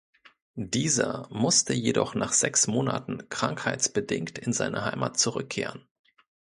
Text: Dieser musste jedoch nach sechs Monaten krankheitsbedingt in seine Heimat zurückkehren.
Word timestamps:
Dieser 0.55 1.27
musste 1.29 1.73
jedoch 1.75 2.15
nach 2.15 2.33
sechs 2.33 2.65
Monaten 2.65 3.29
krankheitsbedingt 3.29 4.39
in 4.39 4.51
seine 4.51 4.83
Heimat 4.83 5.19
zurückkehren. 5.19 5.85